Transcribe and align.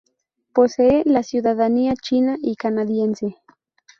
Posee 0.51 1.03
la 1.05 1.21
ciudadanía 1.21 1.93
china 1.93 2.35
y 2.41 2.55
canadiense. 2.55 3.37